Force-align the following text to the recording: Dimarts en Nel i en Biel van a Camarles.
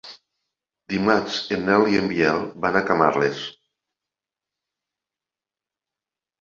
Dimarts 0.93 1.35
en 1.57 1.61
Nel 1.67 1.85
i 1.91 1.99
en 1.99 2.09
Biel 2.13 2.41
van 2.65 2.79
a 2.79 2.83
Camarles. 2.89 3.45